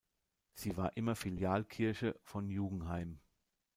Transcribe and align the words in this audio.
Sie 0.55 0.77
war 0.77 0.97
immer 0.97 1.15
Filialkirche 1.15 2.19
von 2.23 2.49
Jugenheim. 2.49 3.19